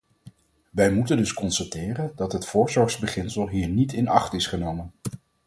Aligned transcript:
Wij 0.71 0.91
moeten 0.91 1.17
dus 1.17 1.33
constateren 1.33 2.11
dat 2.15 2.31
het 2.31 2.45
voorzorgsbeginsel 2.45 3.49
hier 3.49 3.67
niet 3.67 3.93
in 3.93 4.07
acht 4.07 4.33
is 4.33 4.47
genomen. 4.47 4.93